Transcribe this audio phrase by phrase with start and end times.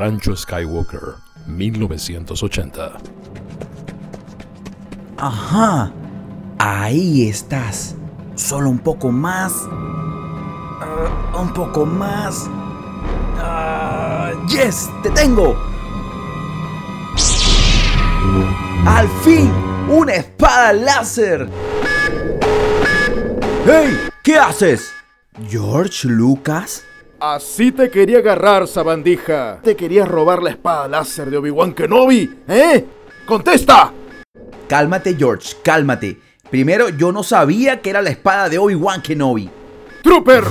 [0.00, 1.16] Rancho Skywalker,
[1.46, 2.92] 1980.
[5.18, 5.92] Ajá,
[6.58, 7.96] ahí estás.
[8.34, 9.52] Solo un poco más.
[10.80, 12.48] Ah, un poco más.
[13.36, 14.88] Ah, ¡Yes!
[15.02, 15.54] ¡Te tengo!
[18.86, 19.52] ¡Al fin!
[19.86, 21.46] ¡Una espada láser!
[23.66, 23.98] ¡Hey!
[24.22, 24.92] ¿Qué haces?
[25.50, 26.84] ¿George Lucas?
[27.20, 29.60] Así te quería agarrar, sabandija.
[29.62, 32.86] Te querías robar la espada láser de Obi-Wan Kenobi, ¿eh?
[33.26, 33.92] ¡Contesta!
[34.66, 36.18] Cálmate, George, cálmate.
[36.48, 39.50] Primero, yo no sabía que era la espada de Obi-Wan Kenobi.
[40.02, 40.48] ¡Troopers!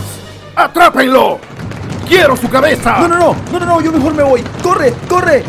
[0.55, 1.39] ¡Atrápenlo!
[2.07, 2.99] ¡Quiero su cabeza!
[2.99, 4.43] No, no, no, no, no, no, yo mejor me voy.
[4.61, 5.43] ¡Corre, corre!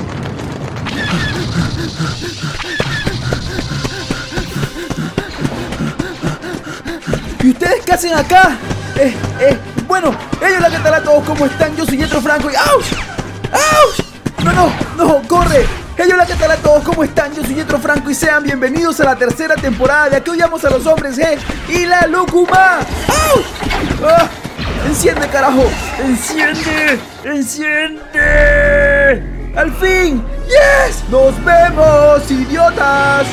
[7.42, 8.56] ¿Y ustedes qué hacen acá?
[8.96, 9.58] Eh, eh,
[9.90, 11.74] bueno, ellos la que tal a todos, ¿cómo están?
[11.74, 12.86] Yo soy Yetro Franco y ¡Auch!
[13.52, 13.98] ¡Auch!
[14.44, 15.66] No, no, no, corre.
[15.98, 17.34] Ellos la que tal a todos, ¿cómo están?
[17.34, 20.70] Yo soy Yetro Franco y sean bienvenidos a la tercera temporada de Aquí odiamos a
[20.70, 21.36] los hombres G
[21.68, 22.78] y la Lúcuma.
[23.08, 23.44] ¡Auch!
[24.06, 24.28] ¡Ah!
[24.86, 25.68] ¡Enciende, carajo!
[25.98, 27.00] ¡Enciende!
[27.24, 29.24] ¡Enciende!
[29.56, 30.24] ¡Al fin!
[30.46, 31.02] ¡Yes!
[31.10, 33.26] ¡Nos vemos, idiotas!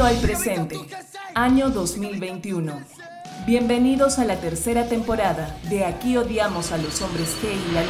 [0.00, 0.80] Al presente,
[1.34, 2.80] año 2021.
[3.46, 7.82] Bienvenidos a la tercera temporada de Aquí odiamos a los hombres G y la.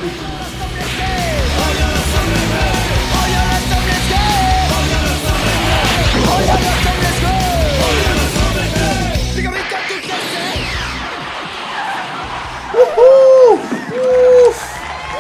[13.49, 14.61] ¡Uf!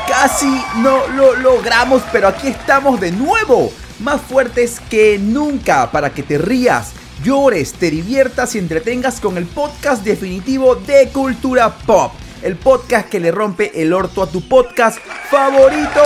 [0.08, 3.72] Casi no lo logramos, pero aquí estamos de nuevo,
[4.02, 9.46] más fuertes que nunca, para que te rías, llores, te diviertas y entretengas con el
[9.46, 12.12] podcast definitivo de cultura pop.
[12.42, 14.98] El podcast que le rompe el orto a tu podcast
[15.30, 16.02] favorito.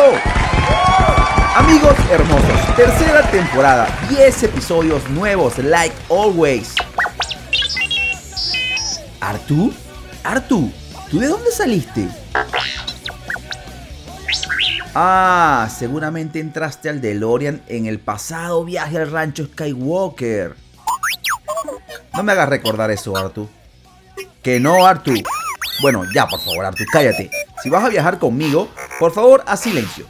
[1.56, 6.74] Amigos hermosos, tercera temporada, 10 episodios nuevos, like always.
[9.20, 9.72] ¿Artu?
[10.22, 10.70] ¿Artu?
[11.10, 12.08] ¿Tú de dónde saliste?
[14.98, 20.56] Ah, seguramente entraste al DeLorean en el pasado viaje al rancho Skywalker.
[22.14, 23.46] No me hagas recordar eso, Artu.
[24.42, 25.12] Que no, Artu.
[25.82, 27.30] Bueno, ya, por favor, Artu, cállate.
[27.62, 30.06] Si vas a viajar conmigo, por favor, haz silencio.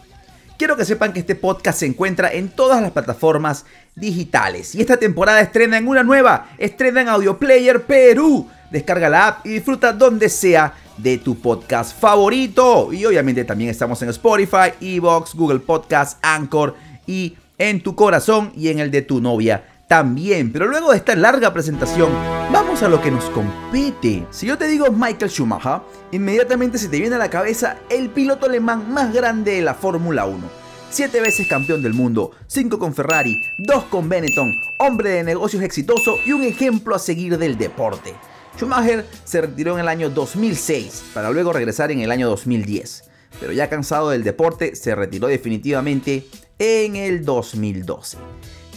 [0.56, 3.66] Quiero que sepan que este podcast se encuentra en todas las plataformas
[3.96, 4.76] digitales.
[4.76, 6.50] Y esta temporada estrena en una nueva.
[6.58, 8.48] Estrena en Audio Player Perú.
[8.70, 12.92] Descarga la app y disfruta donde sea de tu podcast favorito.
[12.92, 16.74] Y obviamente también estamos en Spotify, Evox, Google Podcast, Anchor
[17.06, 20.52] y en tu corazón y en el de tu novia también.
[20.52, 22.10] Pero luego de esta larga presentación,
[22.52, 24.26] vamos a lo que nos compete.
[24.30, 25.80] Si yo te digo Michael Schumacher,
[26.12, 30.26] inmediatamente se te viene a la cabeza el piloto alemán más grande de la Fórmula
[30.26, 30.66] 1.
[30.88, 36.16] Siete veces campeón del mundo, cinco con Ferrari, dos con Benetton, hombre de negocios exitoso
[36.24, 38.14] y un ejemplo a seguir del deporte.
[38.56, 43.04] Schumacher se retiró en el año 2006 para luego regresar en el año 2010,
[43.38, 46.26] pero ya cansado del deporte se retiró definitivamente
[46.58, 48.16] en el 2012.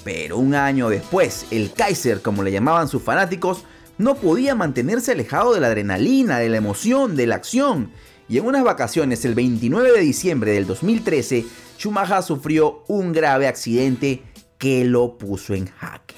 [0.04, 3.64] Pero un año después, el Kaiser, como le llamaban sus fanáticos,
[3.98, 7.92] no podía mantenerse alejado de la adrenalina, de la emoción, de la acción.
[8.28, 11.46] Y en unas vacaciones, el 29 de diciembre del 2013,
[11.78, 14.24] Schumacher sufrió un grave accidente
[14.58, 16.16] que lo puso en jaque.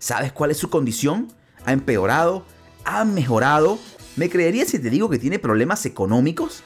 [0.00, 1.32] ¿Sabes cuál es su condición?
[1.64, 2.44] ¿Ha empeorado?
[2.84, 3.78] ¿Ha mejorado?
[4.16, 6.62] ¿Me creerías si te digo que tiene problemas económicos?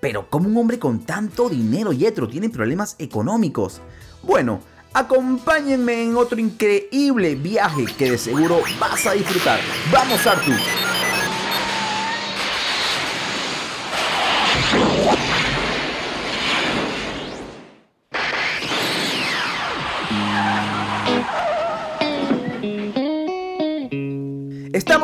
[0.00, 3.80] Pero ¿cómo un hombre con tanto dinero, Yetro, tiene problemas económicos?
[4.22, 4.60] Bueno,
[4.92, 9.60] acompáñenme en otro increíble viaje que de seguro vas a disfrutar.
[9.92, 10.93] ¡Vamos, Arthur!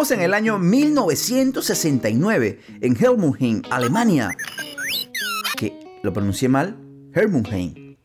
[0.08, 4.30] En el año 1969 en Helmundheim, Alemania.
[5.58, 6.00] ¿Qué?
[6.02, 6.74] ¿Lo pronuncié mal?
[7.12, 7.98] Helmundheim.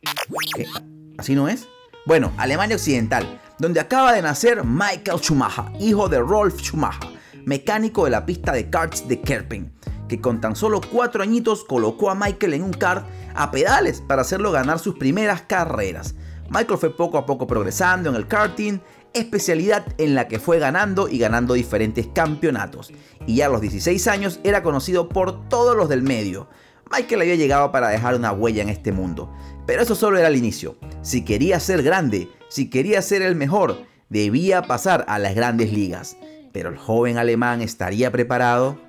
[1.18, 1.70] ¿Así no es?
[2.06, 7.12] Bueno, Alemania Occidental, donde acaba de nacer Michael Schumacher, hijo de Rolf Schumacher,
[7.46, 9.72] mecánico de la pista de karts de Kerpen,
[10.10, 14.24] que con tan solo cuatro añitos colocó a Michael en un kart a pedales para
[14.24, 16.14] hacerlo ganar sus primeras carreras.
[16.50, 18.80] Michael fue poco a poco progresando en el karting
[19.16, 22.92] especialidad en la que fue ganando y ganando diferentes campeonatos.
[23.26, 26.48] Y ya a los 16 años era conocido por todos los del medio.
[26.92, 29.34] Michael había llegado para dejar una huella en este mundo.
[29.66, 30.78] Pero eso solo era el inicio.
[31.02, 33.80] Si quería ser grande, si quería ser el mejor,
[34.10, 36.18] debía pasar a las grandes ligas.
[36.52, 38.80] Pero el joven alemán estaría preparado.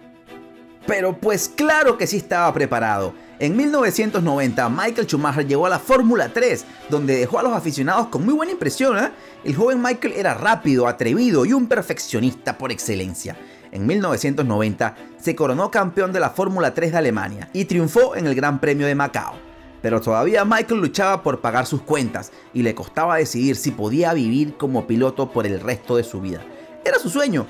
[0.86, 3.14] Pero pues claro que sí estaba preparado.
[3.38, 8.24] En 1990 Michael Schumacher llegó a la Fórmula 3, donde dejó a los aficionados con
[8.24, 8.98] muy buena impresión.
[8.98, 9.10] ¿eh?
[9.44, 13.36] El joven Michael era rápido, atrevido y un perfeccionista por excelencia.
[13.72, 18.34] En 1990 se coronó campeón de la Fórmula 3 de Alemania y triunfó en el
[18.34, 19.34] Gran Premio de Macao.
[19.82, 24.56] Pero todavía Michael luchaba por pagar sus cuentas y le costaba decidir si podía vivir
[24.56, 26.40] como piloto por el resto de su vida.
[26.86, 27.46] Era su sueño,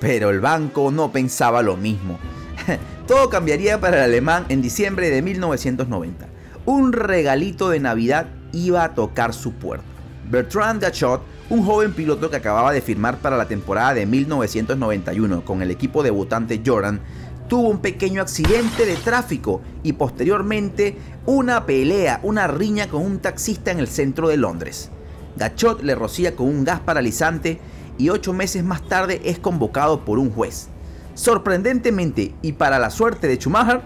[0.00, 2.18] pero el banco no pensaba lo mismo.
[3.10, 6.28] Todo cambiaría para el alemán en diciembre de 1990.
[6.64, 9.84] Un regalito de Navidad iba a tocar su puerta.
[10.30, 15.60] Bertrand Gachot, un joven piloto que acababa de firmar para la temporada de 1991 con
[15.60, 17.00] el equipo debutante Jordan,
[17.48, 20.96] tuvo un pequeño accidente de tráfico y posteriormente
[21.26, 24.88] una pelea, una riña con un taxista en el centro de Londres.
[25.34, 27.58] Gachot le rocía con un gas paralizante
[27.98, 30.68] y ocho meses más tarde es convocado por un juez.
[31.14, 33.82] Sorprendentemente y para la suerte de Schumacher,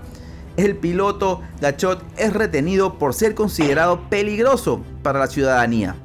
[0.57, 5.97] el piloto Gachot es retenido por ser considerado peligroso para la ciudadanía.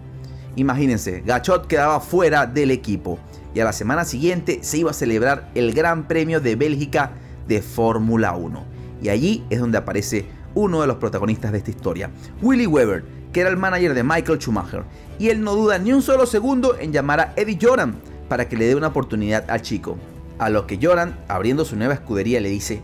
[0.56, 3.19] Imagínense, Gachot quedaba fuera del equipo
[3.54, 7.12] y a la semana siguiente se iba a celebrar el Gran Premio de Bélgica
[7.48, 8.65] de Fórmula 1.
[9.01, 10.25] Y allí es donde aparece
[10.56, 12.10] uno de los protagonistas de esta historia,
[12.42, 14.83] Willy Weber, que era el manager de Michael Schumacher.
[15.19, 17.95] Y él no duda ni un solo segundo en llamar a Eddie Joran
[18.27, 19.98] para que le dé una oportunidad al chico.
[20.39, 22.81] A lo que Joran, abriendo su nueva escudería, le dice,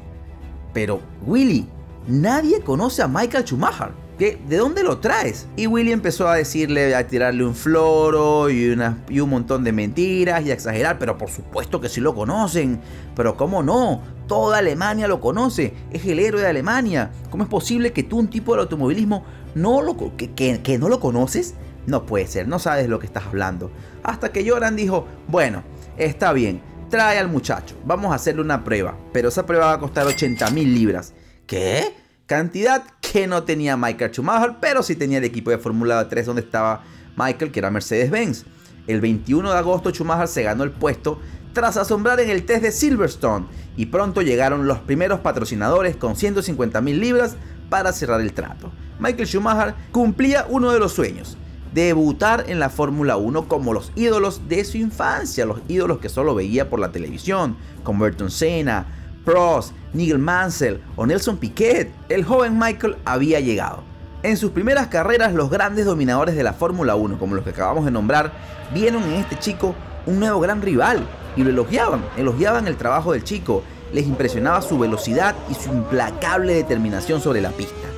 [0.73, 1.67] pero Willy,
[2.05, 3.91] nadie conoce a Michael Schumacher.
[4.17, 5.47] ¿De dónde lo traes?
[5.57, 10.51] Y Willy empezó a decirle, a tirarle un floro y, un montón de mentiras y
[10.51, 12.79] a exagerar, pero por supuesto que sí lo conocen.
[13.15, 14.01] Pero ¿cómo no?
[14.27, 17.11] Toda Alemania lo conoce, es el héroe de Alemania.
[17.29, 21.55] ¿Cómo es posible que tú, un tipo del automovilismo, no lo, que no lo conoces?
[21.85, 23.69] No puede ser, no sabes lo que estás hablando.
[24.01, 25.63] Hasta que Joran dijo, bueno,
[25.97, 29.79] está bien, trae al muchacho, vamos a hacerle una prueba, pero esa prueba va a
[29.79, 31.13] costar 80 mil libras.
[31.47, 31.93] ¿Qué?
[32.25, 36.41] Cantidad que no tenía Michael Schumacher, pero sí tenía el equipo de Fórmula 3 donde
[36.41, 36.83] estaba
[37.15, 38.45] Michael, que era Mercedes-Benz.
[38.87, 41.19] El 21 de agosto Schumacher se ganó el puesto
[41.53, 43.45] tras asombrar en el test de Silverstone
[43.77, 47.35] y pronto llegaron los primeros patrocinadores con 150 mil libras
[47.69, 48.71] para cerrar el trato.
[48.99, 51.37] Michael Schumacher cumplía uno de los sueños,
[51.75, 56.33] debutar en la Fórmula 1 como los ídolos de su infancia, los ídolos que solo
[56.33, 58.85] veía por la televisión, como Ayrton Senna,
[59.25, 61.91] Prost, Nigel Mansell o Nelson Piquet.
[62.07, 63.83] El joven Michael había llegado.
[64.23, 67.83] En sus primeras carreras, los grandes dominadores de la Fórmula 1, como los que acabamos
[67.83, 68.31] de nombrar,
[68.73, 69.75] vieron en este chico
[70.05, 71.05] un nuevo gran rival
[71.35, 76.53] y lo elogiaban, elogiaban el trabajo del chico, les impresionaba su velocidad y su implacable
[76.53, 77.94] determinación sobre la pista.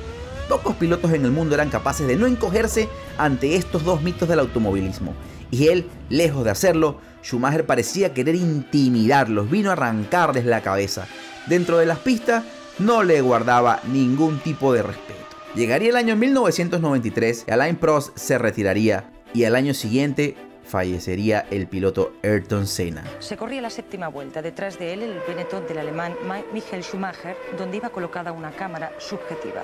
[0.48, 4.40] Pocos pilotos en el mundo eran capaces de no encogerse ante estos dos mitos del
[4.40, 5.14] automovilismo.
[5.50, 11.06] Y él, lejos de hacerlo, Schumacher parecía querer intimidarlos, vino a arrancarles la cabeza.
[11.46, 12.44] Dentro de las pistas
[12.78, 15.18] no le guardaba ningún tipo de respeto.
[15.54, 20.36] Llegaría el año 1993, Alain Prost se retiraría y al año siguiente
[20.68, 23.02] fallecería el piloto Ayrton Senna.
[23.20, 24.42] Se corría la séptima vuelta.
[24.42, 26.14] Detrás de él el Benetton del alemán
[26.52, 29.62] Michael Schumacher, donde iba colocada una cámara subjetiva.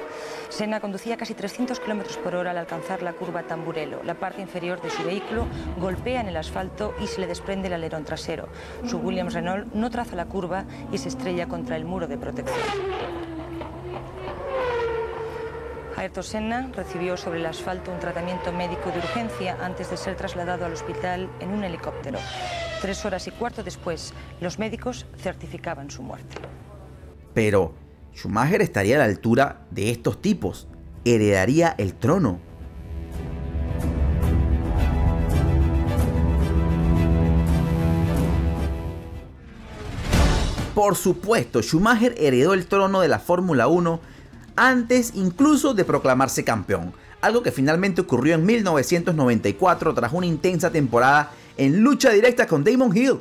[0.48, 4.02] Senna conducía casi 300 km por hora al alcanzar la curva Tamburello.
[4.02, 5.46] La parte inferior de su vehículo
[5.78, 8.48] golpea en el asfalto y se le desprende el alerón trasero.
[8.86, 13.33] Su Williams Renault no traza la curva y se estrella contra el muro de protección.
[15.96, 20.64] Ayrton Senna recibió sobre el asfalto un tratamiento médico de urgencia antes de ser trasladado
[20.64, 22.18] al hospital en un helicóptero.
[22.80, 26.36] Tres horas y cuarto después, los médicos certificaban su muerte.
[27.32, 27.74] Pero
[28.14, 30.66] Schumacher estaría a la altura de estos tipos.
[31.04, 32.40] Heredaría el trono.
[40.74, 44.13] Por supuesto, Schumacher heredó el trono de la Fórmula 1
[44.56, 51.30] antes incluso de proclamarse campeón, algo que finalmente ocurrió en 1994 tras una intensa temporada
[51.56, 53.20] en lucha directa con Damon Hill.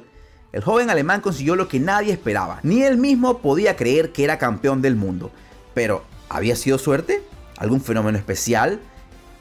[0.52, 4.38] El joven alemán consiguió lo que nadie esperaba, ni él mismo podía creer que era
[4.38, 5.32] campeón del mundo.
[5.74, 7.24] Pero, ¿había sido suerte?
[7.58, 8.80] ¿Algún fenómeno especial?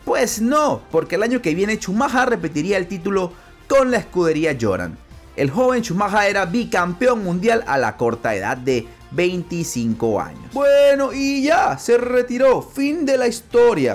[0.04, 3.32] Pues no, porque el año que viene Schumacher repetiría el título
[3.68, 4.96] con la escudería Joran.
[5.36, 10.52] El joven Schumacher era bicampeón mundial a la corta edad de 25 años.
[10.52, 12.62] Bueno, y ya, se retiró.
[12.62, 13.94] Fin de la historia.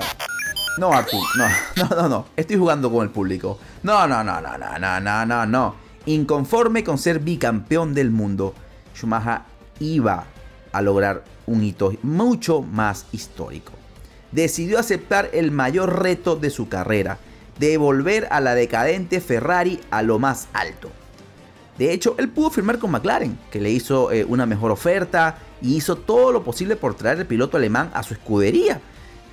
[0.77, 1.47] No, Artur, no,
[1.89, 2.25] no, no, no.
[2.35, 3.59] Estoy jugando con el público.
[3.83, 5.75] No, no, no, no, no, no, no, no, no.
[6.05, 8.53] Inconforme con ser bicampeón del mundo,
[8.95, 9.41] Schumacher
[9.79, 10.25] iba
[10.71, 13.73] a lograr un hito mucho más histórico.
[14.31, 17.17] Decidió aceptar el mayor reto de su carrera,
[17.59, 20.91] de volver a la decadente Ferrari a lo más alto.
[21.77, 25.75] De hecho, él pudo firmar con McLaren, que le hizo eh, una mejor oferta y
[25.75, 28.81] hizo todo lo posible por traer el piloto alemán a su escudería.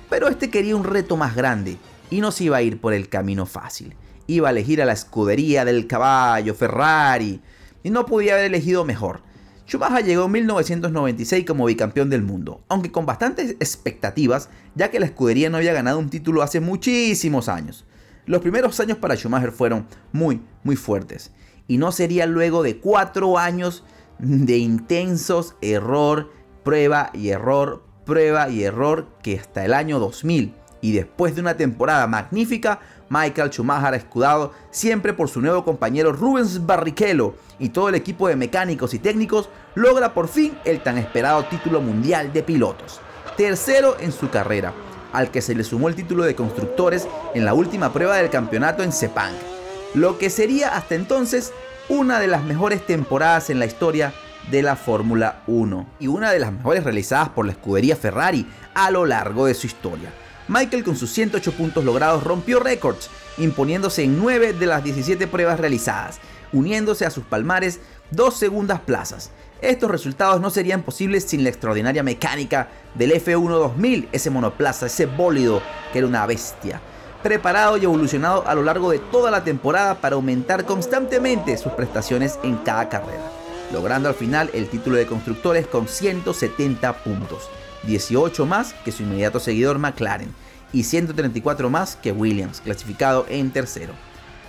[0.09, 1.77] Pero este quería un reto más grande
[2.11, 3.95] y no se iba a ir por el camino fácil.
[4.27, 7.41] Iba a elegir a la escudería del caballo Ferrari
[7.81, 9.21] y no podía haber elegido mejor.
[9.67, 15.07] Schumacher llegó en 1996 como bicampeón del mundo, aunque con bastantes expectativas, ya que la
[15.07, 17.85] escudería no había ganado un título hace muchísimos años.
[18.27, 21.31] Los primeros años para Schumacher fueron muy, muy fuertes
[21.67, 23.83] y no sería luego de cuatro años
[24.19, 26.31] de intensos error,
[26.63, 31.57] prueba y error, prueba y error que hasta el año 2000 y después de una
[31.57, 32.79] temporada magnífica,
[33.09, 38.35] Michael Schumacher escudado siempre por su nuevo compañero Rubens Barrichello y todo el equipo de
[38.35, 42.99] mecánicos y técnicos logra por fin el tan esperado título mundial de pilotos.
[43.35, 44.73] Tercero en su carrera,
[45.11, 48.83] al que se le sumó el título de constructores en la última prueba del campeonato
[48.83, 49.54] en Sepang
[49.93, 51.53] lo que sería hasta entonces
[51.87, 54.13] una de las mejores temporadas en la historia
[54.49, 58.91] de la Fórmula 1 y una de las mejores realizadas por la escudería Ferrari a
[58.91, 60.11] lo largo de su historia.
[60.47, 65.59] Michael con sus 108 puntos logrados rompió récords, imponiéndose en 9 de las 17 pruebas
[65.59, 66.19] realizadas,
[66.53, 67.79] uniéndose a sus palmares
[68.11, 69.31] dos segundas plazas.
[69.61, 75.07] Estos resultados no serían posibles sin la extraordinaria mecánica del F1 2000, ese monoplaza, ese
[75.07, 75.61] bólido
[75.91, 76.79] que era una bestia
[77.25, 82.37] preparado y evolucionado a lo largo de toda la temporada para aumentar constantemente sus prestaciones
[82.43, 83.31] en cada carrera,
[83.73, 87.49] logrando al final el título de constructores con 170 puntos,
[87.87, 90.35] 18 más que su inmediato seguidor McLaren
[90.71, 93.93] y 134 más que Williams, clasificado en tercero.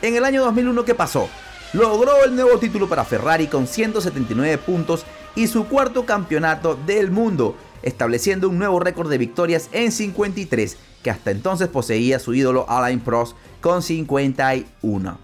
[0.02, 1.30] En el año 2001, ¿qué pasó?
[1.72, 7.56] Logró el nuevo título para Ferrari con 179 puntos y su cuarto campeonato del mundo,
[7.82, 12.98] estableciendo un nuevo récord de victorias en 53 que hasta entonces poseía su ídolo Alain
[12.98, 15.18] Prost con 51,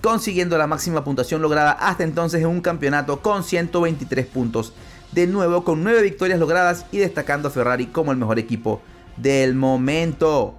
[0.00, 4.74] consiguiendo la máxima puntuación lograda hasta entonces en un campeonato con 123 puntos,
[5.10, 8.80] de nuevo con 9 victorias logradas y destacando a Ferrari como el mejor equipo
[9.16, 10.54] del momento.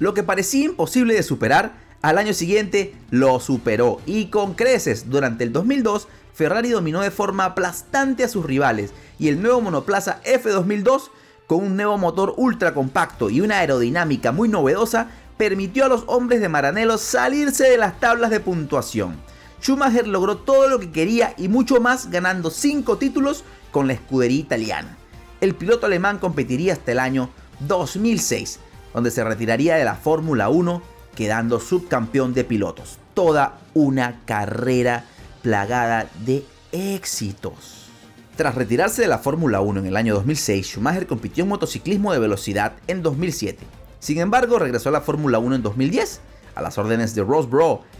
[0.00, 5.10] Lo que parecía imposible de superar, al año siguiente lo superó y con creces.
[5.10, 10.20] Durante el 2002, Ferrari dominó de forma aplastante a sus rivales y el nuevo monoplaza
[10.24, 11.10] F2002
[11.46, 16.40] con un nuevo motor ultra compacto y una aerodinámica muy novedosa permitió a los hombres
[16.40, 19.16] de Maranello salirse de las tablas de puntuación.
[19.60, 24.40] Schumacher logró todo lo que quería y mucho más ganando 5 títulos con la escudería
[24.40, 24.96] italiana.
[25.40, 28.60] El piloto alemán competiría hasta el año 2006,
[28.94, 30.82] donde se retiraría de la Fórmula 1
[31.16, 32.98] quedando subcampeón de pilotos.
[33.14, 35.04] Toda una carrera
[35.42, 37.88] plagada de éxitos.
[38.36, 42.18] Tras retirarse de la Fórmula 1 en el año 2006, Schumacher compitió en motociclismo de
[42.18, 43.64] velocidad en 2007.
[43.98, 46.20] Sin embargo, regresó a la Fórmula 1 en 2010,
[46.54, 47.48] a las órdenes de Ross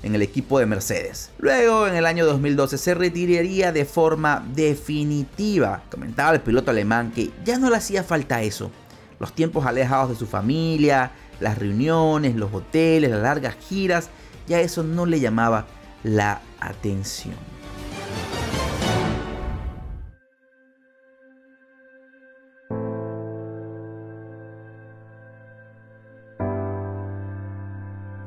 [0.03, 1.31] en el equipo de Mercedes.
[1.39, 5.83] Luego, en el año 2012, se retiraría de forma definitiva.
[5.91, 8.71] Comentaba el piloto alemán que ya no le hacía falta eso.
[9.19, 14.11] Los tiempos alejados de su familia, las reuniones, los hoteles, las largas giras,
[14.47, 15.66] ya eso no le llamaba
[16.02, 17.35] la atención.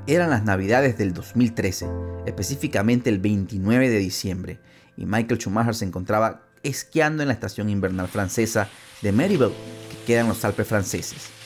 [0.08, 1.88] Eran las navidades del 2013,
[2.26, 4.60] específicamente el 29 de diciembre,
[4.98, 8.70] y Michael Schumacher se encontraba esquiando en la estación invernal francesa
[9.04, 9.52] de Meribel,
[9.90, 11.39] que queda en los Alpes franceses.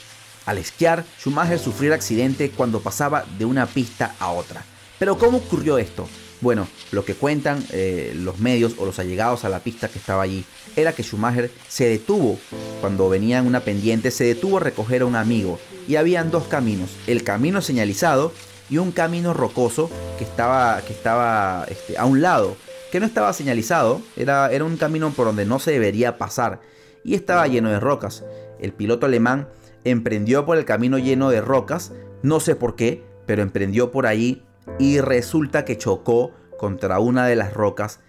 [0.46, 4.62] Al esquiar, Schumacher sufrió el accidente cuando pasaba de una pista a otra.
[4.98, 6.08] Pero ¿cómo ocurrió esto?
[6.40, 10.22] Bueno, lo que cuentan eh, los medios o los allegados a la pista que estaba
[10.22, 10.44] allí
[10.76, 12.38] era que Schumacher se detuvo
[12.80, 15.58] cuando venía en una pendiente, se detuvo a recoger a un amigo
[15.88, 18.32] y habían dos caminos, el camino señalizado
[18.68, 22.56] y un camino rocoso que estaba, que estaba este, a un lado,
[22.92, 26.60] que no estaba señalizado, era, era un camino por donde no se debería pasar
[27.04, 28.22] y estaba lleno de rocas.
[28.60, 29.48] El piloto alemán
[29.84, 34.42] emprendió por el camino lleno de rocas, no sé por qué, pero emprendió por ahí
[34.78, 38.00] y resulta que chocó contra una de las rocas,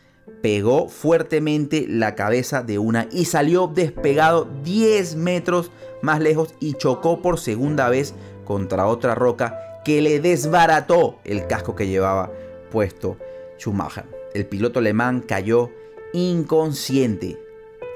[0.41, 7.21] pegó fuertemente la cabeza de una y salió despegado 10 metros más lejos y chocó
[7.21, 8.13] por segunda vez
[8.45, 12.31] contra otra roca que le desbarató el casco que llevaba
[12.71, 13.17] puesto
[13.57, 14.05] Schumacher.
[14.33, 15.71] El piloto alemán cayó
[16.13, 17.39] inconsciente.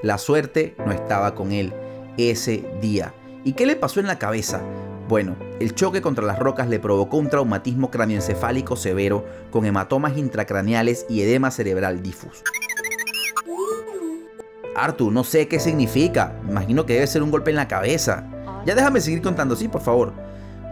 [0.02, 1.72] La suerte no estaba con él
[2.16, 3.14] ese día.
[3.42, 4.60] ¿Y qué le pasó en la cabeza?
[5.08, 11.06] Bueno, el choque contra las rocas le provocó un traumatismo cráneoencefálico severo con hematomas intracraneales
[11.08, 12.44] y edema cerebral difuso.
[14.76, 16.34] Artu, no sé qué significa.
[16.48, 18.24] Imagino que debe ser un golpe en la cabeza.
[18.66, 20.12] Ya déjame seguir contando, sí, por favor.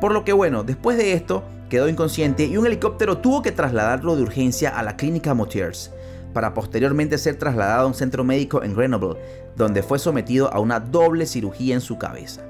[0.01, 4.15] Por lo que bueno, después de esto, quedó inconsciente y un helicóptero tuvo que trasladarlo
[4.15, 5.91] de urgencia a la clínica Motiers
[6.33, 9.19] para posteriormente ser trasladado a un centro médico en Grenoble,
[9.57, 12.48] donde fue sometido a una doble cirugía en su cabeza.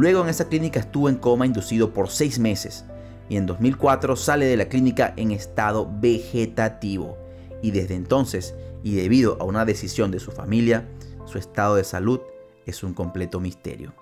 [0.00, 2.86] Luego en esa clínica estuvo en coma inducido por seis meses
[3.28, 7.18] y en 2004 sale de la clínica en estado vegetativo.
[7.60, 10.88] Y desde entonces y debido a una decisión de su familia,
[11.26, 12.20] su estado de salud
[12.64, 13.92] es un completo misterio.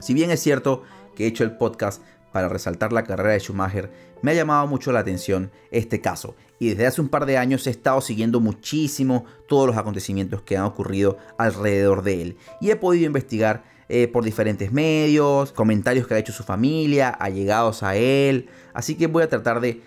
[0.00, 0.82] Si bien es cierto
[1.14, 4.90] que he hecho el podcast para resaltar la carrera de Schumacher, me ha llamado mucho
[4.90, 6.34] la atención este caso.
[6.58, 10.56] Y desde hace un par de años he estado siguiendo muchísimo todos los acontecimientos que
[10.56, 12.36] han ocurrido alrededor de él.
[12.60, 17.82] Y he podido investigar eh, por diferentes medios, comentarios que ha hecho su familia, allegados
[17.82, 19.80] a él, así que voy a tratar de,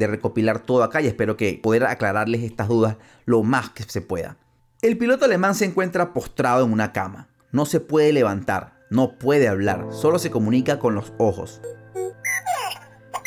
[0.00, 4.36] recopilar todo acá y espero que poder aclararles estas dudas lo más que se pueda.
[4.80, 9.48] El piloto alemán se encuentra postrado en una cama, no se puede levantar, no puede
[9.48, 11.60] hablar, solo se comunica con los ojos.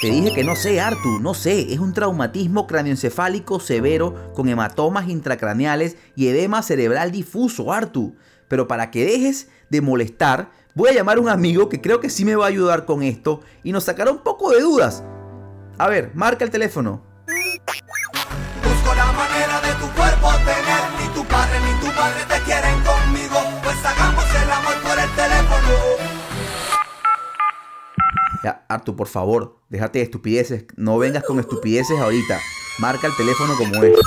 [0.02, 1.74] Te dije que no sé, Artu, no sé.
[1.74, 8.14] Es un traumatismo cráneoencefálico severo con hematomas intracraneales y edema cerebral difuso, Artu.
[8.48, 12.10] Pero para que dejes de molestar, voy a llamar a un amigo que creo que
[12.10, 15.04] sí me va a ayudar con esto y nos sacará un poco de dudas.
[15.78, 17.02] A ver, marca el teléfono.
[17.26, 22.82] Busco la manera de tu cuerpo tener, ni tu padre ni tu madre te quieren
[22.84, 26.16] conmigo, pues hagamos el amor por el teléfono.
[28.44, 30.66] Ya, Artu, por favor, déjate de estupideces.
[30.76, 32.40] No vengas con estupideces ahorita.
[32.78, 33.98] Marca el teléfono como es.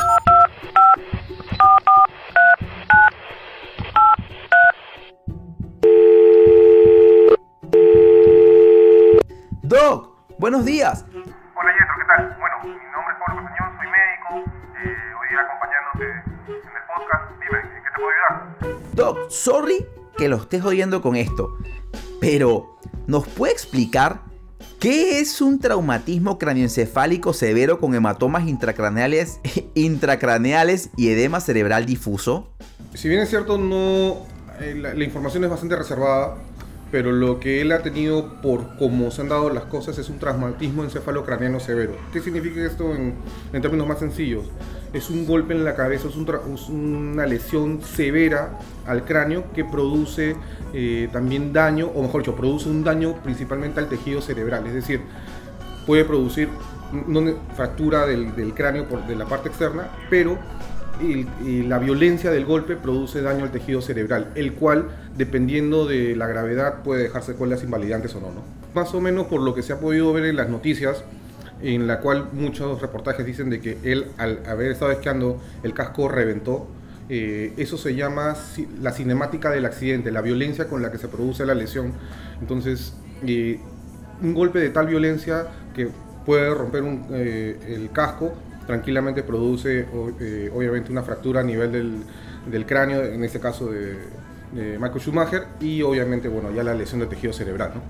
[9.68, 11.04] Doc, buenos días.
[11.12, 12.36] Hola Yetro, ¿qué tal?
[12.40, 14.50] Bueno, mi nombre es Pablo Castañón, soy médico,
[14.82, 16.04] eh, hoy día acompañándote
[16.46, 17.24] en el podcast.
[17.38, 18.94] Dime, ¿en qué te puedo ayudar?
[18.94, 21.58] Doc, sorry que lo estés oyendo con esto,
[22.18, 24.22] pero ¿nos puede explicar
[24.80, 29.38] qué es un traumatismo craneoencefálico severo con hematomas intracraneales,
[29.74, 32.48] intracraneales y edema cerebral difuso?
[32.94, 34.26] Si bien es cierto, no,
[34.60, 36.38] eh, la, la información es bastante reservada,
[36.90, 40.18] pero lo que él ha tenido por cómo se han dado las cosas es un
[40.18, 41.96] traumatismo encefalocraniano severo.
[42.12, 43.14] ¿Qué significa esto en,
[43.60, 44.46] términos más sencillos?
[44.92, 46.16] Es un golpe en la cabeza, es,
[46.68, 50.36] una lesión severa al cráneo que produce
[50.72, 55.02] eh, también daño, o mejor dicho, produce un daño principalmente al tejido cerebral, es decir,
[55.86, 56.48] puede producir
[57.54, 60.38] fractura del, del cráneo por, de la parte externa, pero
[61.00, 66.26] y, la violencia del golpe produce daño al tejido cerebral, el cual, dependiendo de la
[66.26, 68.42] gravedad, puede dejar secuelas invalidantes o no, ¿no?
[68.74, 71.04] Más o menos por lo que se ha podido ver en las noticias,
[71.62, 76.08] en la cual muchos reportajes dicen de que él, al haber estado esquiando, el casco
[76.08, 76.68] reventó.
[77.08, 78.36] Eh, eso se llama
[78.80, 81.92] la cinemática del accidente, la violencia con la que se produce la lesión.
[82.40, 82.94] Entonces,
[83.26, 83.58] eh,
[84.22, 85.88] un golpe de tal violencia que
[86.26, 88.34] puede romper eh, el casco,
[88.68, 89.86] tranquilamente produce
[90.20, 92.02] eh, obviamente una fractura a nivel del,
[92.50, 93.96] del cráneo, en este caso de,
[94.52, 97.72] de Michael Schumacher, y obviamente bueno, ya la lesión del tejido cerebral.
[97.76, 97.80] ¿no?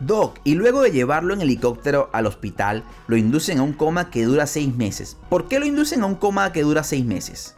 [0.00, 4.24] Doc, y luego de llevarlo en helicóptero al hospital, lo inducen a un coma que
[4.24, 5.16] dura seis meses.
[5.30, 7.54] ¿Por qué lo inducen a un coma que dura seis meses?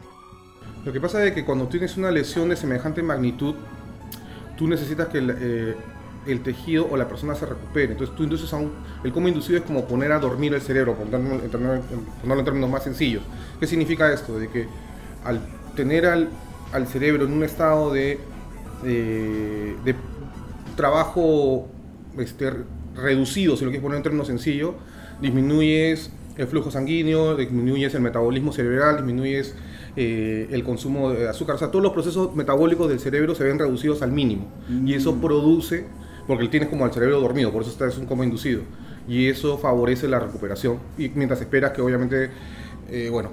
[0.85, 3.55] Lo que pasa es que cuando tienes una lesión de semejante magnitud,
[4.55, 5.75] tú necesitas que eh,
[6.27, 7.93] el tejido o la persona se recupere.
[7.93, 8.71] Entonces tú induces a un...
[9.03, 12.83] El coma inducido es como poner a dormir el cerebro, ponerlo en, términos- en- más
[12.83, 13.23] sencillos.
[13.59, 14.37] ¿Qué significa esto?
[14.39, 14.67] De que
[15.23, 15.41] al
[15.75, 16.29] tener al,
[16.73, 18.19] al cerebro en un estado de,
[18.85, 19.95] eh, de
[20.75, 21.67] trabajo
[22.17, 22.51] este,
[22.95, 24.73] reducido, si lo quieres poner en términos sencillos,
[25.21, 29.55] disminuyes el flujo sanguíneo, disminuyes el metabolismo cerebral, disminuyes
[29.95, 31.55] eh, el consumo de azúcar.
[31.55, 34.47] O sea, todos los procesos metabólicos del cerebro se ven reducidos al mínimo.
[34.85, 35.87] Y eso produce,
[36.27, 38.61] porque tienes como al cerebro dormido, por eso está, es un coma inducido.
[39.07, 40.79] Y eso favorece la recuperación.
[40.97, 42.29] Y mientras esperas que obviamente,
[42.89, 43.29] eh, bueno,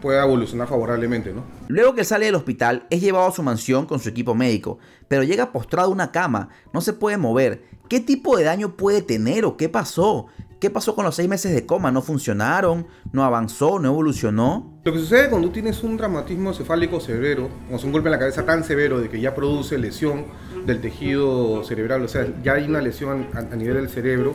[0.00, 1.42] pueda evolucionar favorablemente, ¿no?
[1.68, 5.22] Luego que sale del hospital, es llevado a su mansión con su equipo médico, pero
[5.22, 7.64] llega postrado a una cama, no se puede mover.
[7.88, 10.26] ¿Qué tipo de daño puede tener o qué pasó?
[10.58, 11.92] ¿Qué pasó con los seis meses de coma?
[11.92, 12.86] ¿No funcionaron?
[13.12, 13.78] ¿No avanzó?
[13.78, 14.80] ¿No evolucionó?
[14.84, 18.18] Lo que sucede cuando tienes un traumatismo encefálico severo, o sea, un golpe en la
[18.18, 20.24] cabeza tan severo de que ya produce lesión
[20.64, 24.34] del tejido cerebral, o sea, ya hay una lesión a, a nivel del cerebro,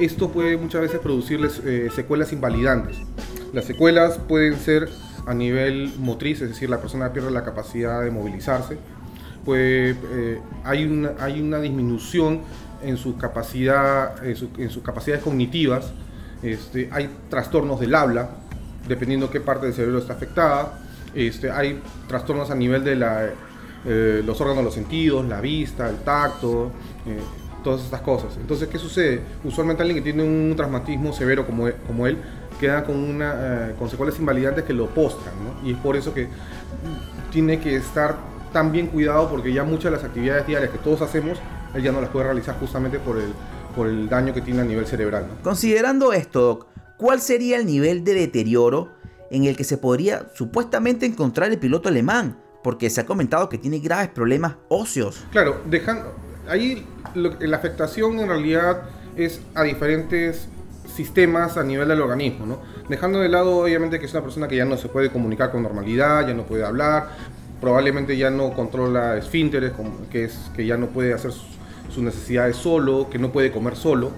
[0.00, 2.96] esto puede muchas veces producirles eh, secuelas invalidantes.
[3.52, 4.88] Las secuelas pueden ser
[5.26, 8.78] a nivel motriz, es decir, la persona pierde la capacidad de movilizarse,
[9.44, 12.40] puede, eh, hay, una, hay una disminución
[12.82, 14.36] en su capacidad, en,
[14.70, 15.92] sus capacidades cognitivas,
[16.42, 18.30] este, hay trastornos del habla,
[18.88, 20.78] dependiendo qué parte del cerebro está afectada,
[21.14, 23.28] este, hay trastornos a nivel de la,
[23.84, 26.70] eh, los órganos de los sentidos, la vista, el tacto,
[27.06, 27.18] eh,
[27.62, 28.36] todas estas cosas.
[28.36, 29.20] Entonces, ¿qué sucede?
[29.44, 32.18] Usualmente alguien que tiene un traumatismo severo como, e, como él
[32.58, 35.66] queda con, una, eh, con secuelas invalidantes que lo postran, ¿no?
[35.66, 36.28] Y es por eso que
[37.30, 38.16] tiene que estar
[38.52, 41.38] tan bien cuidado porque ya muchas de las actividades diarias que todos hacemos,
[41.74, 43.32] él ya no las puede realizar justamente por el,
[43.74, 45.26] por el daño que tiene a nivel cerebral.
[45.42, 48.88] Considerando esto, Doc, ¿cuál sería el nivel de deterioro
[49.30, 52.38] en el que se podría supuestamente encontrar el piloto alemán?
[52.62, 55.24] Porque se ha comentado que tiene graves problemas óseos.
[55.30, 56.14] Claro, dejando,
[56.48, 58.82] ahí la afectación en realidad
[59.16, 60.48] es a diferentes
[60.94, 62.58] sistemas a nivel del organismo, ¿no?
[62.88, 65.62] Dejando de lado obviamente que es una persona que ya no se puede comunicar con
[65.62, 67.10] normalidad, ya no puede hablar,
[67.60, 69.72] probablemente ya no controla esfínteres,
[70.10, 71.32] que es que ya no puede hacer
[71.90, 74.10] sus necesidades solo, que no puede comer solo.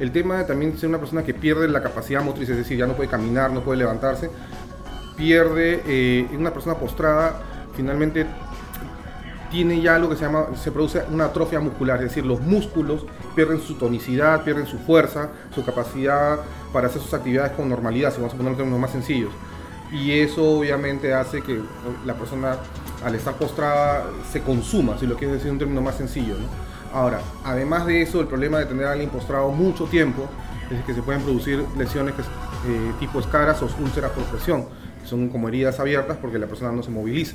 [0.00, 2.86] El tema de también ser una persona que pierde la capacidad motriz, es decir, ya
[2.86, 4.30] no puede caminar, no puede levantarse,
[5.16, 7.40] pierde, eh, una persona postrada,
[7.76, 8.26] finalmente
[9.50, 13.06] tiene ya lo que se llama, se produce una atrofia muscular, es decir, los músculos
[13.36, 16.40] pierden su tonicidad, pierden su fuerza, su capacidad
[16.72, 19.30] para hacer sus actividades con normalidad, si vamos a poner términos más sencillos.
[19.92, 21.60] Y eso obviamente hace que
[22.04, 22.56] la persona
[23.04, 26.34] al estar postrada se consuma, si lo quieres decir en un término más sencillo.
[26.94, 30.28] Ahora, además de eso, el problema de tener a alguien postrado mucho tiempo
[30.70, 34.66] es que se pueden producir lesiones que, eh, tipo escaras o úlceras por presión,
[35.02, 37.34] que son como heridas abiertas porque la persona no se moviliza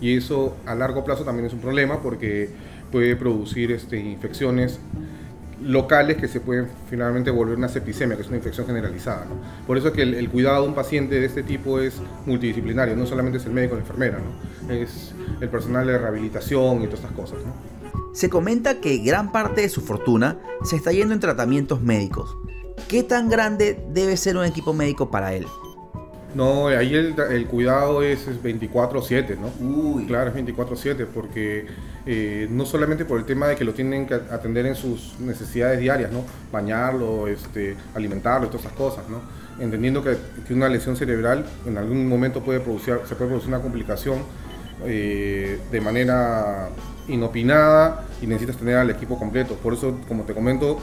[0.00, 2.50] y eso a largo plazo también es un problema porque
[2.90, 4.78] puede producir este, infecciones
[5.64, 9.26] locales que se pueden finalmente volver una septicemia, que es una infección generalizada.
[9.66, 13.06] Por eso es que el, cuidado de un paciente de este tipo es multidisciplinario, no
[13.06, 14.74] solamente es el médico o la enfermera, ¿no?
[14.74, 17.38] es el personal de rehabilitación y todas estas cosas.
[18.12, 22.36] Se comenta que gran parte de su fortuna se está yendo en tratamientos médicos.
[22.88, 25.46] ¿Qué tan grande debe ser un equipo médico para él?
[26.34, 29.50] No, ahí el, cuidado es, 24-7, ¿no?
[29.66, 30.06] Uy.
[30.06, 31.66] Claro, es 24-7, porque
[32.06, 35.80] eh, no solamente por el tema de que lo tienen que atender en sus necesidades
[35.80, 36.24] diarias, ¿no?
[36.50, 39.20] Bañarlo, este, alimentarlo, todas esas cosas, ¿no?
[39.62, 40.16] Entendiendo que,
[40.50, 44.18] una lesión cerebral en algún momento puede producir, se puede producir una complicación
[44.86, 46.68] eh, de manera
[47.08, 49.54] inopinada y necesitas tener al equipo completo.
[49.54, 50.78] Por eso, como te comento,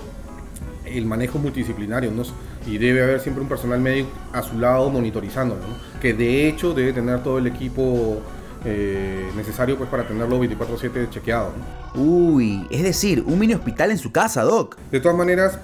[0.85, 2.23] el manejo multidisciplinario ¿no?
[2.65, 5.61] y debe haber siempre un personal médico a su lado monitorizándolo,
[6.01, 8.21] que de hecho debe tener todo el equipo
[8.65, 11.53] eh, necesario pues para tenerlo 24/7 chequeado.
[11.95, 14.77] Uy, es decir, un mini hospital en su casa, Doc.
[14.91, 15.59] De todas maneras,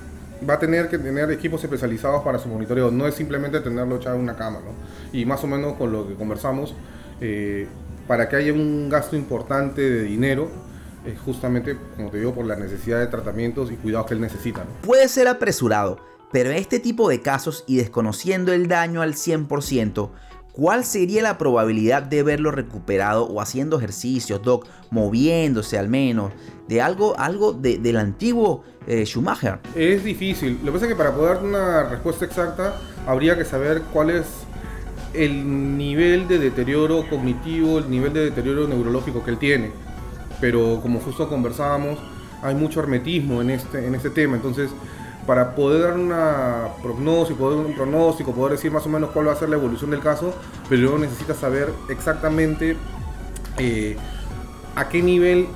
[0.48, 4.15] va a tener que tener equipos especializados para su monitoreo, no es simplemente tenerlo echado
[4.15, 5.17] en una cama, ¿no?
[5.17, 6.74] Y más o menos con lo que conversamos,
[7.21, 7.67] eh,
[8.08, 10.50] para que haya un gasto importante de dinero,
[11.06, 14.63] es justamente, como te digo, por la necesidad de tratamientos y cuidados que él necesita.
[14.82, 16.00] Puede ser apresurado,
[16.32, 20.10] pero en este tipo de casos y desconociendo el daño al 100%,
[20.52, 26.34] ¿cuál sería la probabilidad de verlo recuperado o haciendo ejercicios, Doc, moviéndose al menos,
[26.68, 29.60] de algo, algo del antiguo eh, Schumacher?
[29.76, 30.60] Es difícil.
[30.63, 34.10] Lo que pasa es que para poder dar una respuesta exacta habría que saber cuál
[34.10, 34.26] es
[35.23, 39.86] el nivel de deterioro cognitivo, el nivel de deterioro neurológico que él tiene
[40.39, 41.97] pero como justo conversábamos,
[42.41, 44.69] hay mucho hermetismo en este, en este tema, entonces
[45.25, 49.32] para poder dar una prognosis, poder un pronóstico, poder decir más o menos cuál va
[49.32, 50.36] a ser la evolución del caso,
[50.69, 52.78] pero luego necesitas saber exactamente
[53.58, 53.97] eh,
[54.75, 55.47] a qué nivel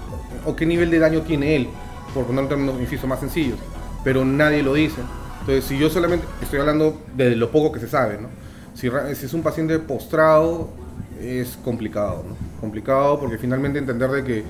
[0.46, 1.70] o qué nivel de daño tiene él,
[2.16, 3.60] por poner un término insisto más sencillos,
[4.04, 5.02] pero nadie lo dice.
[5.42, 8.30] Entonces, si yo solamente estoy hablando de lo poco que se sabe, ¿no?
[8.74, 10.70] Si, si es un paciente postrado,
[11.22, 12.50] es complicado, ¿no?
[12.60, 14.44] complicado porque finalmente entender de que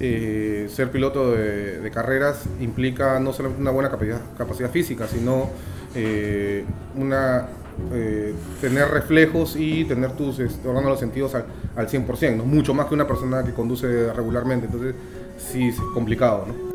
[0.00, 5.50] eh, ser piloto de, carreras implica no solamente una buena capacidad, capacidad física, sino
[5.94, 6.64] eh,
[6.96, 7.48] una,
[7.92, 11.44] eh, tener reflejos y tener tus órganos los sentidos al,
[11.76, 12.44] al 100%, ¿no?
[12.44, 14.94] mucho más que una persona que conduce regularmente, entonces
[15.38, 16.46] sí es complicado.
[16.48, 16.72] ¿no?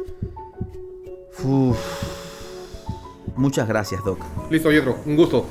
[3.36, 4.19] Muchas gracias, Doc.
[4.49, 5.45] Listo, Yetro, un gusto.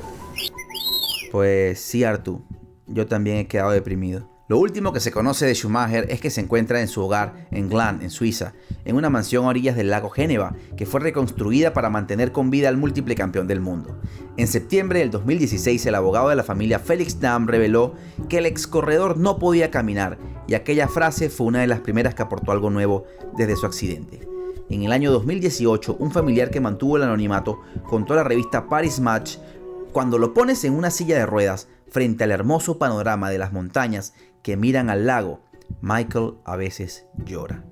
[1.31, 2.41] Pues sí, Artu,
[2.87, 4.29] yo también he quedado deprimido.
[4.49, 7.67] Lo último que se conoce de Schumacher es que se encuentra en su hogar en
[7.67, 8.53] Gland, en Suiza,
[8.85, 12.69] en una mansión a orillas del lago Génova, que fue reconstruida para mantener con vida
[12.69, 13.99] al múltiple campeón del mundo.
[14.37, 17.95] En septiembre del 2016, el abogado de la familia Felix Dam reveló
[18.29, 22.15] que el ex corredor no podía caminar, y aquella frase fue una de las primeras
[22.15, 23.03] que aportó algo nuevo
[23.35, 24.21] desde su accidente.
[24.69, 28.99] En el año 2018, un familiar que mantuvo el anonimato contó a la revista Paris
[28.99, 29.37] Match,
[29.91, 34.13] cuando lo pones en una silla de ruedas, frente al hermoso panorama de las montañas
[34.43, 35.41] que miran al lago,
[35.81, 37.63] Michael a veces llora.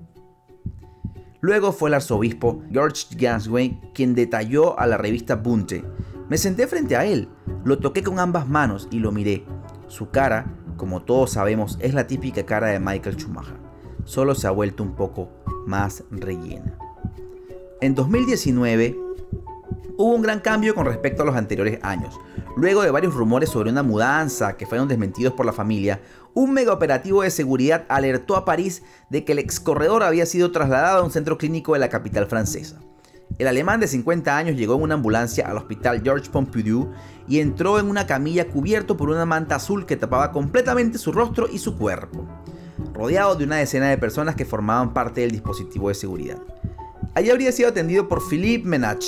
[1.40, 5.84] Luego fue el arzobispo George Gansway quien detalló a la revista Bunte.
[6.28, 7.28] Me senté frente a él,
[7.64, 9.44] lo toqué con ambas manos y lo miré.
[9.86, 13.56] Su cara, como todos sabemos, es la típica cara de Michael Schumacher,
[14.04, 15.30] solo se ha vuelto un poco
[15.66, 16.76] más rellena.
[17.80, 19.05] En 2019
[19.96, 22.18] hubo un gran cambio con respecto a los anteriores años.
[22.56, 26.00] Luego de varios rumores sobre una mudanza que fueron desmentidos por la familia,
[26.34, 30.52] un mega operativo de seguridad alertó a París de que el ex corredor había sido
[30.52, 32.80] trasladado a un centro clínico de la capital francesa.
[33.38, 36.92] El alemán de 50 años llegó en una ambulancia al hospital Georges Pompidou
[37.28, 41.48] y entró en una camilla cubierto por una manta azul que tapaba completamente su rostro
[41.50, 42.26] y su cuerpo,
[42.94, 46.38] rodeado de una decena de personas que formaban parte del dispositivo de seguridad.
[47.14, 49.04] Allí habría sido atendido por Philippe Menach,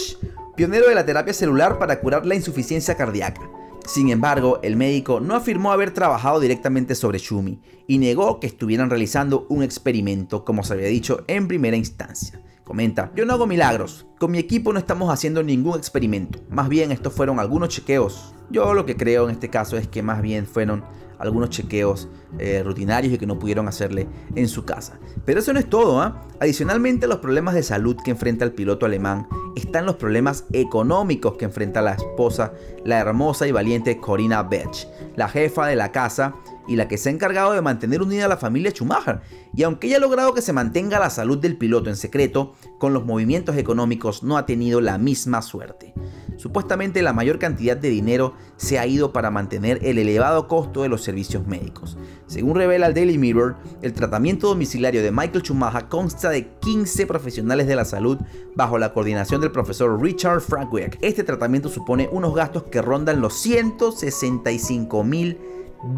[0.58, 3.48] pionero de la terapia celular para curar la insuficiencia cardíaca.
[3.86, 8.90] Sin embargo, el médico no afirmó haber trabajado directamente sobre Shumi y negó que estuvieran
[8.90, 12.42] realizando un experimento, como se había dicho en primera instancia.
[12.64, 16.90] Comenta, yo no hago milagros, con mi equipo no estamos haciendo ningún experimento, más bien
[16.90, 18.34] estos fueron algunos chequeos.
[18.50, 20.82] Yo lo que creo en este caso es que más bien fueron
[21.18, 24.98] algunos chequeos eh, rutinarios y que no pudieron hacerle en su casa.
[25.24, 26.00] Pero eso no es todo.
[26.00, 26.26] ¿ah?
[26.40, 31.36] Adicionalmente a los problemas de salud que enfrenta el piloto alemán, están los problemas económicos
[31.36, 32.52] que enfrenta la esposa,
[32.84, 36.34] la hermosa y valiente Corina Bech, la jefa de la casa
[36.68, 39.20] y la que se ha encargado de mantener unida a la familia Schumacher.
[39.56, 42.92] Y aunque ella ha logrado que se mantenga la salud del piloto en secreto, con
[42.92, 45.94] los movimientos económicos no ha tenido la misma suerte.
[46.38, 50.88] Supuestamente la mayor cantidad de dinero se ha ido para mantener el elevado costo de
[50.88, 51.98] los servicios médicos.
[52.28, 57.66] Según revela el Daily Mirror, el tratamiento domiciliario de Michael Schumacher consta de 15 profesionales
[57.66, 58.18] de la salud
[58.54, 60.96] bajo la coordinación del profesor Richard Frankwick.
[61.02, 65.38] Este tratamiento supone unos gastos que rondan los 165 mil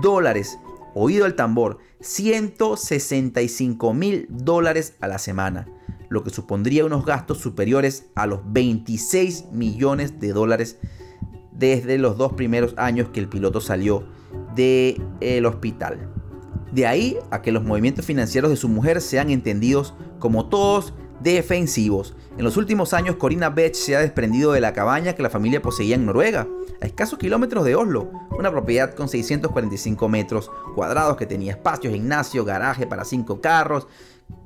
[0.00, 0.58] dólares.
[0.94, 5.66] Oído el tambor, 165 mil dólares a la semana
[6.10, 10.76] lo que supondría unos gastos superiores a los 26 millones de dólares
[11.52, 14.04] desde los dos primeros años que el piloto salió
[14.54, 16.12] del hospital.
[16.72, 22.14] De ahí a que los movimientos financieros de su mujer sean entendidos como todos defensivos.
[22.36, 25.62] En los últimos años, Corina Bech se ha desprendido de la cabaña que la familia
[25.62, 26.48] poseía en Noruega,
[26.80, 32.44] a escasos kilómetros de Oslo, una propiedad con 645 metros cuadrados que tenía espacio, gimnasio,
[32.44, 33.86] garaje para cinco carros.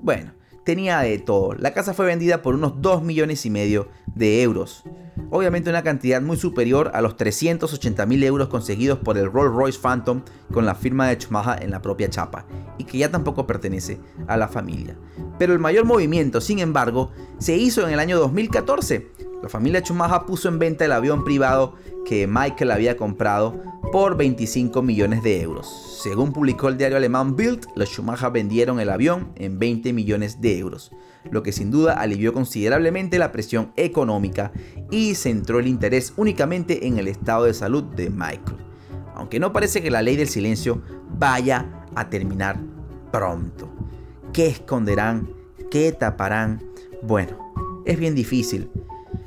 [0.02, 0.32] Bueno,
[0.64, 1.54] tenía de todo.
[1.54, 4.84] La casa fue vendida por unos 2 millones y medio de euros.
[5.30, 9.78] Obviamente una cantidad muy superior a los 380 mil euros conseguidos por el Rolls Royce
[9.80, 10.22] Phantom
[10.52, 12.46] con la firma de Chumaja en la propia chapa
[12.78, 14.96] y que ya tampoco pertenece a la familia.
[15.38, 19.10] Pero el mayor movimiento, sin embargo, se hizo en el año 2014.
[19.42, 23.60] La familia Chumaja puso en venta el avión privado que Michael había comprado
[23.92, 26.00] por 25 millones de euros.
[26.02, 30.58] Según publicó el diario alemán Bild, los Schumacher vendieron el avión en 20 millones de
[30.58, 30.92] euros,
[31.30, 34.52] lo que sin duda alivió considerablemente la presión económica
[34.90, 38.58] y centró el interés únicamente en el estado de salud de Michael.
[39.14, 40.82] Aunque no parece que la ley del silencio
[41.18, 42.58] vaya a terminar
[43.12, 43.68] pronto.
[44.32, 45.30] ¿Qué esconderán?
[45.70, 46.62] ¿Qué taparán?
[47.02, 47.38] Bueno,
[47.84, 48.70] es bien difícil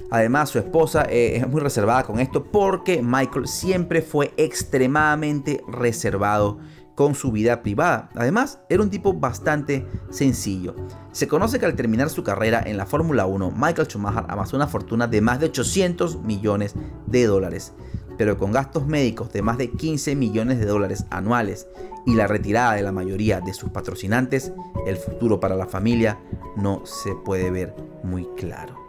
[0.09, 6.59] Además, su esposa eh, es muy reservada con esto porque Michael siempre fue extremadamente reservado
[6.95, 8.09] con su vida privada.
[8.15, 10.75] Además, era un tipo bastante sencillo.
[11.11, 14.67] Se conoce que al terminar su carrera en la Fórmula 1, Michael Schumacher amasó una
[14.67, 16.73] fortuna de más de 800 millones
[17.05, 17.73] de dólares,
[18.17, 21.67] pero con gastos médicos de más de 15 millones de dólares anuales
[22.07, 24.51] y la retirada de la mayoría de sus patrocinantes,
[24.87, 26.17] el futuro para la familia
[26.55, 28.86] no se puede ver muy claro.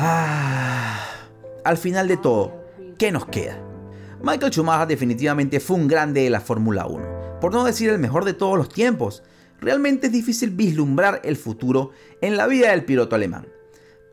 [0.00, 0.96] Ah,
[1.64, 2.52] al final de todo,
[2.98, 3.60] ¿qué nos queda?
[4.22, 8.24] Michael Schumacher definitivamente fue un grande de la Fórmula 1, por no decir el mejor
[8.24, 9.24] de todos los tiempos.
[9.60, 13.48] Realmente es difícil vislumbrar el futuro en la vida del piloto alemán.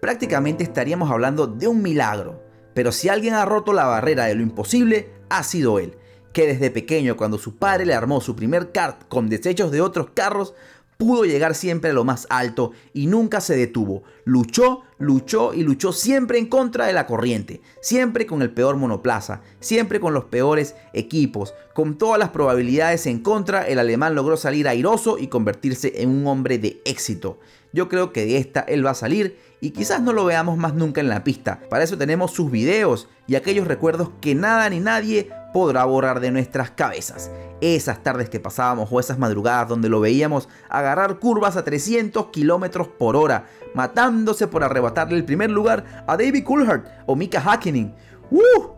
[0.01, 2.43] Prácticamente estaríamos hablando de un milagro,
[2.73, 5.99] pero si alguien ha roto la barrera de lo imposible, ha sido él,
[6.33, 10.09] que desde pequeño cuando su padre le armó su primer kart con desechos de otros
[10.15, 10.55] carros,
[10.97, 14.03] pudo llegar siempre a lo más alto y nunca se detuvo.
[14.23, 19.41] Luchó, luchó y luchó siempre en contra de la corriente, siempre con el peor monoplaza,
[19.59, 21.53] siempre con los peores equipos.
[21.73, 26.27] Con todas las probabilidades en contra, el alemán logró salir airoso y convertirse en un
[26.27, 27.39] hombre de éxito.
[27.73, 30.75] Yo creo que de esta él va a salir y quizás no lo veamos más
[30.75, 31.59] nunca en la pista.
[31.69, 36.31] Para eso tenemos sus videos y aquellos recuerdos que nada ni nadie podrá borrar de
[36.31, 37.31] nuestras cabezas.
[37.61, 42.89] Esas tardes que pasábamos o esas madrugadas donde lo veíamos agarrar curvas a 300 kilómetros
[42.89, 47.95] por hora, matándose por arrebatarle el primer lugar a David Coulthard o Mika Hakkinen.
[48.31, 48.73] ¡Uh!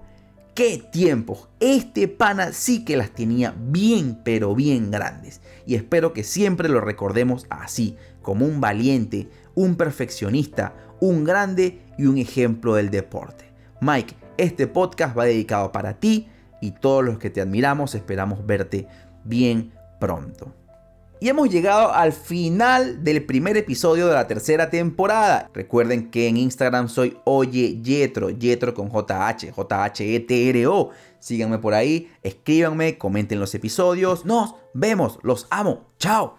[0.53, 1.49] ¡Qué tiempos!
[1.59, 5.41] Este pana sí que las tenía bien, pero bien grandes.
[5.65, 12.05] Y espero que siempre lo recordemos así, como un valiente, un perfeccionista, un grande y
[12.05, 13.45] un ejemplo del deporte.
[13.81, 16.29] Mike, este podcast va dedicado para ti
[16.61, 18.87] y todos los que te admiramos esperamos verte
[19.23, 20.53] bien pronto.
[21.19, 25.49] Y hemos llegado al final del primer episodio de la tercera temporada.
[25.51, 30.91] Recuerden que en Instagram soy Oye Yetro, Yetro con JH, J-H-E-T-R-O.
[31.19, 34.25] Síganme por ahí, escríbanme, comenten los episodios.
[34.25, 35.87] Nos vemos, los amo.
[35.97, 36.37] Chao.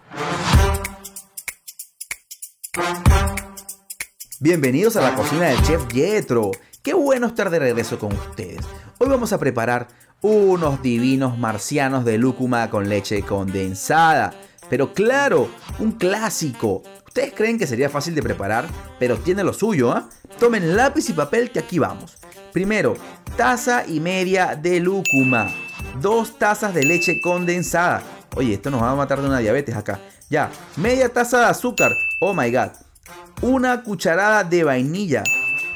[4.39, 6.51] Bienvenidos a la cocina del chef Yetro.
[6.81, 8.65] Qué bueno estar de regreso con ustedes.
[8.97, 9.89] Hoy vamos a preparar
[10.21, 14.33] unos divinos marcianos de lúcuma con leche condensada.
[14.69, 16.83] Pero claro, un clásico.
[17.07, 18.67] Ustedes creen que sería fácil de preparar,
[18.99, 20.09] pero tiene lo suyo, ¿ah?
[20.39, 22.17] Tomen lápiz y papel que aquí vamos.
[22.53, 22.95] Primero,
[23.35, 25.47] taza y media de lúcuma.
[26.01, 28.03] Dos tazas de leche condensada.
[28.35, 29.99] Oye, esto nos va a matar de una diabetes acá.
[30.29, 31.91] Ya, media taza de azúcar.
[32.21, 32.69] Oh my god.
[33.41, 35.23] Una cucharada de vainilla.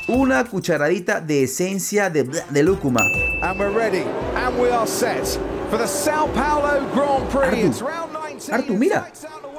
[0.07, 3.01] Una cucharadita de esencia de, de lúcuma.
[3.41, 4.03] And we're ready.
[4.35, 5.25] And we are set
[5.69, 7.67] for the Sao Paulo Grand Prix.
[7.67, 8.53] It's Artu, round 19.
[8.53, 9.07] Artu, mira.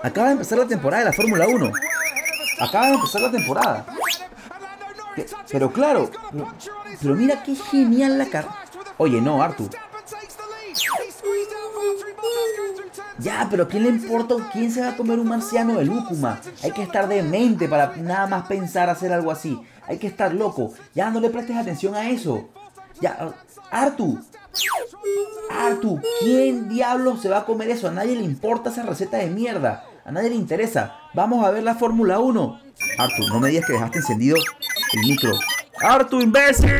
[0.02, 1.72] Acaba de empezar la temporada de la Fórmula 1.
[2.60, 3.86] Acaba de empezar la temporada.
[5.16, 6.52] Pe- Pero claro, pero,
[7.00, 8.54] pero mira qué genial la carrera.
[8.98, 9.68] Oye, no, Artu.
[13.18, 16.40] Ya, pero ¿quién le importa quién se va a comer un marciano de lúcuma?
[16.62, 19.60] Hay que estar demente para nada más pensar hacer algo así.
[19.86, 20.72] Hay que estar loco.
[20.94, 22.48] Ya no le prestes atención a eso.
[23.00, 23.34] Ya,
[23.70, 24.18] Artu.
[25.50, 27.88] Artu, ¿quién diablos se va a comer eso?
[27.88, 29.84] A nadie le importa esa receta de mierda.
[30.04, 30.96] A nadie le interesa.
[31.14, 32.60] Vamos a ver la Fórmula 1.
[32.98, 34.36] Artu, no me digas que dejaste encendido
[34.92, 35.32] el micro.
[35.80, 36.70] ¡Artu, imbécil!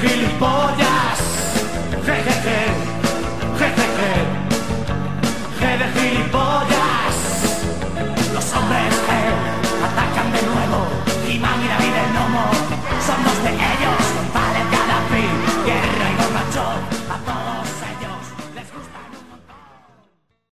[0.00, 0.69] Que de gilipollas